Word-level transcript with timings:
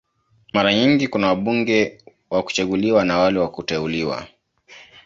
Mara 0.53 0.73
nyingi 0.73 1.07
kuna 1.07 1.27
wabunge 1.27 2.01
wa 2.29 2.43
kuchaguliwa 2.43 3.05
na 3.05 3.17
wale 3.17 3.39
wa 3.39 3.51
kuteuliwa. 3.51 4.27